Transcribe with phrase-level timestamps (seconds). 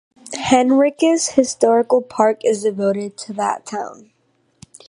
[0.33, 4.09] Henricus Historical Park is devoted to that town.